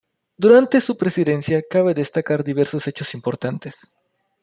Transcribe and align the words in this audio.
Durante 0.35 0.81
su 0.81 0.97
presidencia 0.97 1.61
cabe 1.69 1.93
destacar 1.93 2.43
diversos 2.43 2.87
hechos 2.87 3.13
importantes. 3.13 3.75